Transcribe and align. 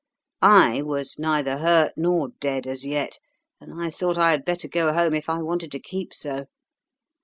I 0.41 0.81
was 0.81 1.19
neither 1.19 1.59
hurt 1.59 1.93
nor 1.95 2.29
dead 2.39 2.65
as 2.65 2.87
yet, 2.87 3.19
and 3.59 3.79
I 3.79 3.91
thought 3.91 4.17
I 4.17 4.31
had 4.31 4.43
better 4.43 4.67
go 4.67 4.91
home 4.93 5.13
if 5.13 5.29
I 5.29 5.43
wanted 5.43 5.71
to 5.73 5.79
keep 5.79 6.11
so. 6.11 6.47